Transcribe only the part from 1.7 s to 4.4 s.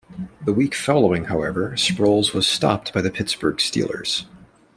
Sproles was stopped by the Pittsburgh Steelers.